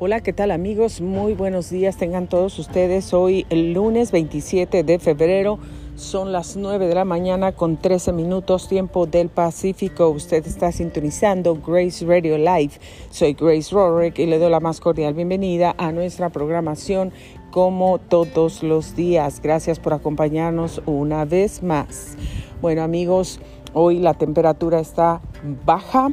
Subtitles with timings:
[0.00, 1.00] Hola, ¿qué tal amigos?
[1.00, 3.12] Muy buenos días tengan todos ustedes.
[3.12, 5.58] Hoy el lunes 27 de febrero
[5.96, 10.08] son las 9 de la mañana con 13 minutos tiempo del Pacífico.
[10.10, 12.74] Usted está sintonizando Grace Radio Live.
[13.10, 17.10] Soy Grace Rorick y le doy la más cordial bienvenida a nuestra programación
[17.50, 19.40] como todos los días.
[19.42, 22.16] Gracias por acompañarnos una vez más.
[22.62, 23.40] Bueno amigos,
[23.72, 25.20] hoy la temperatura está
[25.66, 26.10] baja.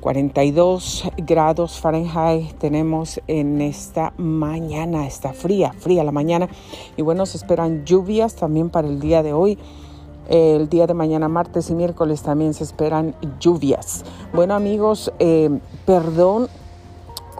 [0.00, 6.48] 42 grados Fahrenheit tenemos en esta mañana, está fría, fría la mañana.
[6.96, 9.58] Y bueno, se esperan lluvias también para el día de hoy.
[10.28, 14.04] El día de mañana, martes y miércoles también se esperan lluvias.
[14.32, 15.50] Bueno amigos, eh,
[15.86, 16.48] perdón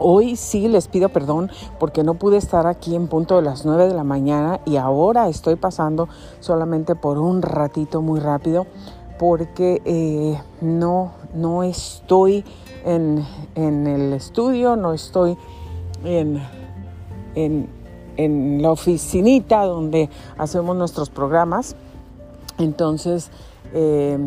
[0.03, 3.87] Hoy sí les pido perdón porque no pude estar aquí en punto de las 9
[3.87, 6.09] de la mañana y ahora estoy pasando
[6.41, 8.67] solamente por un ratito muy rápido
[9.20, 12.42] porque eh, no, no estoy
[12.87, 15.36] en, el estudio, no estoy
[16.05, 16.41] en,
[17.34, 20.08] en, la oficinita donde
[20.39, 21.77] hacemos nuestros programas.
[22.56, 23.30] Entonces,
[23.75, 24.19] eh,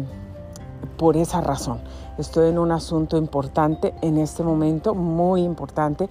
[0.96, 1.80] por esa razón,
[2.20, 6.08] estoy en un asunto importante en este momento, muy importante.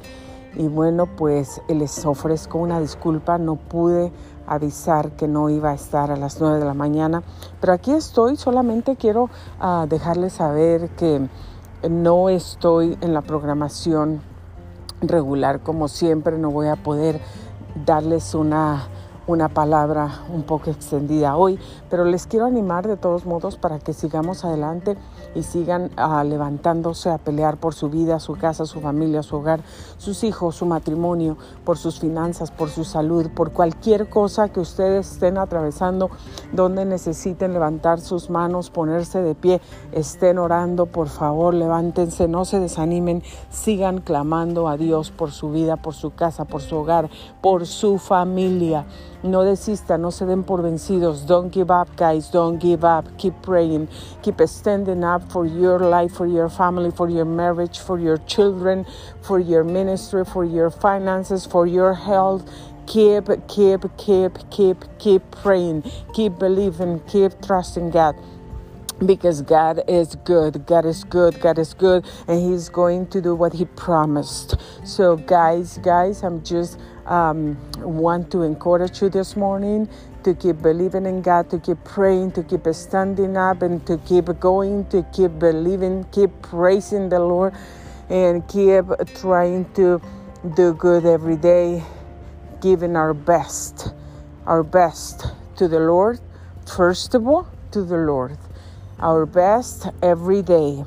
[0.55, 4.13] Y bueno, pues les ofrezco una disculpa, no pude
[4.47, 7.23] avisar que no iba a estar a las 9 de la mañana.
[7.61, 9.31] Pero aquí estoy, solamente quiero
[9.61, 11.27] uh, dejarles saber que
[11.89, 14.21] no estoy en la programación
[15.01, 17.21] regular como siempre, no voy a poder
[17.85, 18.87] darles una
[19.27, 23.93] una palabra un poco extendida hoy, pero les quiero animar de todos modos para que
[23.93, 24.97] sigamos adelante
[25.35, 29.61] y sigan uh, levantándose a pelear por su vida, su casa, su familia, su hogar,
[29.99, 35.13] sus hijos, su matrimonio, por sus finanzas, por su salud, por cualquier cosa que ustedes
[35.13, 36.11] estén atravesando,
[36.53, 39.61] donde necesiten levantar sus manos, ponerse de pie,
[39.93, 45.77] estén orando, por favor, levántense, no se desanimen, sigan clamando a Dios por su vida,
[45.77, 47.09] por su casa, por su hogar,
[47.41, 48.85] por su familia.
[49.23, 51.27] No desistan, no se den por vencidos.
[51.27, 52.29] Don't give up, guys.
[52.33, 53.07] Don't give up.
[53.19, 53.89] Keep praying.
[54.23, 58.85] Keep standing up for your life, for your family, for your marriage, for your children,
[59.23, 62.51] for your ministry, for your finances, for your health.
[62.89, 65.85] Keep, keep, keep, keep, keep praying.
[66.15, 66.99] Keep believing.
[67.07, 68.17] Keep trusting God
[69.07, 70.67] because God is good.
[70.67, 71.41] God is good.
[71.41, 72.05] God is good.
[72.27, 74.57] And He's going to do what He promised.
[74.85, 79.89] So, guys, guys, I'm just um, want to encourage you this morning
[80.25, 84.27] to keep believing in God, to keep praying, to keep standing up, and to keep
[84.39, 87.55] going, to keep believing, keep praising the Lord,
[88.09, 88.85] and keep
[89.17, 90.01] trying to
[90.57, 91.83] do good every day,
[92.61, 93.95] giving our best,
[94.47, 95.27] our best
[95.57, 96.21] to the Lord,
[96.67, 98.39] first of all, to the Lord,
[99.01, 100.85] our best every day.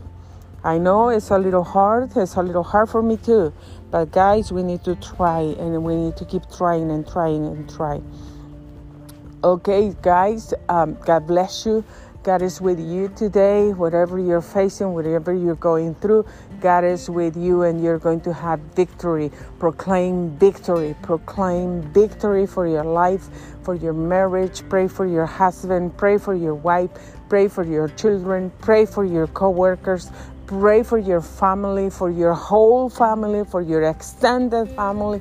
[0.65, 3.53] I know it's a little hard, it's a little hard for me too
[3.95, 7.69] but guys, we need to try and we need to keep trying and trying and
[7.69, 8.03] trying.
[9.41, 11.81] Okay, guys, um, God bless you.
[12.23, 13.71] God is with you today.
[13.71, 16.25] Whatever you're facing, whatever you're going through,
[16.59, 19.31] God is with you and you're going to have victory.
[19.59, 20.93] Proclaim victory.
[21.03, 23.29] Proclaim victory for your life,
[23.63, 24.67] for your marriage.
[24.67, 25.95] Pray for your husband.
[25.95, 26.89] Pray for your wife.
[27.29, 28.51] Pray for your children.
[28.59, 30.09] Pray for your co workers.
[30.47, 35.19] Pray for your family, for your whole family, for your extended family.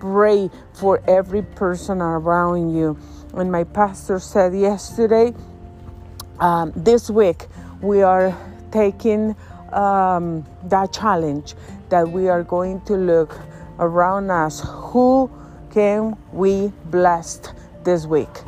[0.00, 2.98] Pray for every person around you.
[3.34, 5.32] And my pastor said yesterday,
[6.40, 7.46] um, this week,
[7.80, 8.36] we are
[8.72, 9.36] taking
[9.72, 11.54] um, that challenge
[11.88, 13.38] that we are going to look
[13.78, 14.62] around us.
[14.64, 15.30] Who
[15.70, 17.40] can we bless
[17.84, 18.42] this week?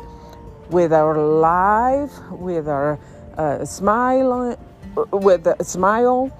[0.69, 2.99] With our life, with our
[3.37, 4.57] uh, smile
[4.95, 6.31] with a smile,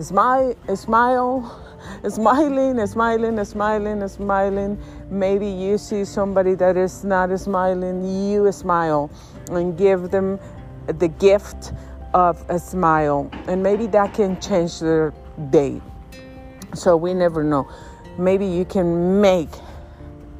[0.00, 1.64] smile, smile,
[2.08, 4.78] smiling, smiling, smiling, smiling.
[5.10, 9.10] Maybe you see somebody that is not smiling, you smile
[9.50, 10.38] and give them
[10.86, 11.72] the gift
[12.12, 15.12] of a smile, and maybe that can change their
[15.50, 15.80] day.
[16.74, 17.68] So we never know.
[18.18, 19.50] Maybe you can make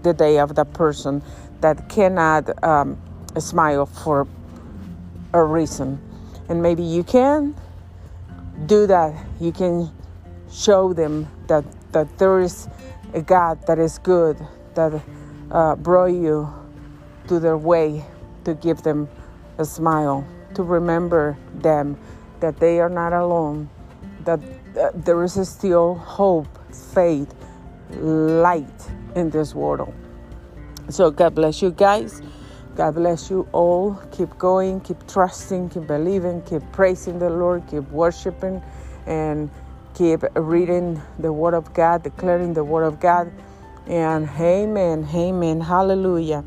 [0.03, 1.23] the day of that person
[1.61, 3.01] that cannot um,
[3.39, 4.29] smile for
[5.33, 5.99] a reason
[6.49, 7.55] and maybe you can
[8.67, 9.15] do that.
[9.41, 9.91] You can
[10.51, 12.69] show them that that there is
[13.13, 14.37] a god that is good
[14.75, 15.01] that
[15.51, 16.53] uh, brought you
[17.29, 18.05] to their way
[18.45, 19.09] to give them
[19.59, 21.97] a smile to remember them
[22.41, 23.69] that they are not alone
[24.25, 24.41] that
[24.79, 27.33] uh, there is still hope faith
[27.91, 29.95] light in this world.
[30.89, 32.21] So god bless you guys
[32.77, 33.95] God bless you all.
[34.11, 38.63] Keep going, keep trusting, keep believing, keep praising the Lord, keep worshiping,
[39.07, 39.49] and
[39.95, 43.31] keep reading the Word of God, declaring the Word of God.
[43.87, 46.45] And amen, amen, hallelujah.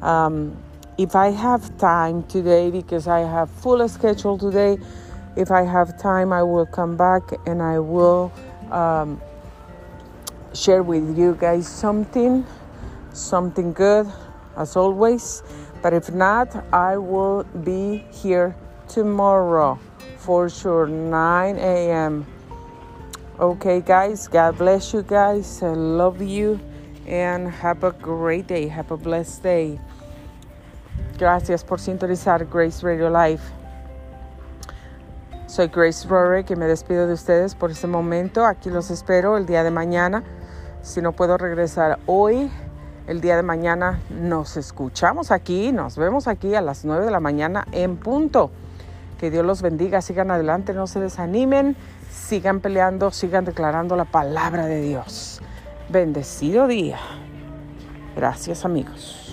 [0.00, 0.56] Um,
[0.96, 4.78] if I have time today, because I have full schedule today,
[5.36, 8.32] if I have time, I will come back and I will
[8.70, 9.20] um,
[10.54, 12.46] share with you guys something,
[13.12, 14.12] something good,
[14.56, 15.42] as always.
[15.84, 18.56] But if not, I will be here
[18.88, 19.78] tomorrow
[20.16, 22.24] for sure, 9 a.m.
[23.38, 25.62] Okay, guys, God bless you guys.
[25.62, 26.58] I love you
[27.06, 28.66] and have a great day.
[28.68, 29.78] Have a blessed day.
[31.18, 33.44] Gracias por sintonizar Grace Radio Life.
[35.46, 38.46] Soy Grace Rorick y me despido de ustedes por este momento.
[38.46, 40.24] Aquí los espero el día de mañana.
[40.80, 42.50] Si no puedo regresar hoy,
[43.06, 47.20] el día de mañana nos escuchamos aquí, nos vemos aquí a las 9 de la
[47.20, 48.50] mañana en punto.
[49.18, 51.76] Que Dios los bendiga, sigan adelante, no se desanimen
[52.14, 55.40] sigan peleando, sigan declarando la palabra de Dios.
[55.88, 56.98] Bendecido día.
[58.16, 59.23] Gracias amigos.